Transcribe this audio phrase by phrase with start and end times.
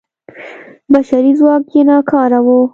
[0.91, 2.47] بشري ځواک یې ناکاره و.